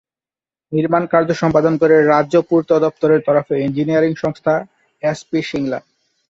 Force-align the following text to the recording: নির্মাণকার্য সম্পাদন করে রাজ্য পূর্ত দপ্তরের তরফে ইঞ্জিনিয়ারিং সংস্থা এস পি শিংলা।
নির্মাণকার্য 0.71 1.29
সম্পাদন 1.33 1.73
করে 1.81 1.95
রাজ্য 2.05 2.35
পূর্ত 2.49 2.69
দপ্তরের 2.85 3.21
তরফে 3.27 3.55
ইঞ্জিনিয়ারিং 3.59 4.11
সংস্থা 4.23 4.53
এস 5.03 5.19
পি 5.29 5.39
শিংলা। 5.49 5.79